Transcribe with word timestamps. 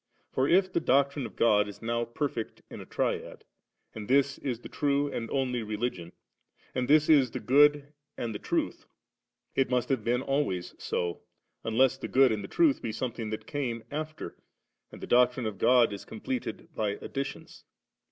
For 0.31 0.47
if 0.47 0.73
the 0.73 0.79
doctrine 0.79 1.27
of 1.27 1.35
God 1.35 1.67
b 1.67 1.73
now 1.79 2.05
perfect 2.05 2.63
in 2.71 2.81
a 2.81 2.87
Triad, 2.87 3.45
and 3.93 4.07
this 4.07 4.39
is 4.39 4.59
the 4.61 4.67
true 4.67 5.11
and 5.13 5.29
only 5.29 5.61
Religion, 5.61 6.11
and 6.73 6.87
this 6.87 7.07
is 7.07 7.29
the 7.29 7.39
good 7.39 7.93
and 8.17 8.33
the 8.33 8.39
truth, 8.39 8.87
it 9.53 9.69
must 9.69 9.89
have 9.89 10.03
been 10.03 10.23
always 10.23 10.73
so, 10.79 11.21
unless 11.63 11.97
the 11.99 12.07
good 12.07 12.31
and 12.31 12.43
the 12.43 12.47
truth 12.47 12.81
be 12.81 12.91
something 12.91 13.29
that 13.29 13.45
came 13.45 13.83
after, 13.91 14.35
and 14.91 15.01
the 15.01 15.05
doctrine 15.05 15.45
of 15.45 15.59
God 15.59 15.93
is 15.93 16.03
completed 16.03 16.73
by 16.73 16.93
additions. 16.93 17.63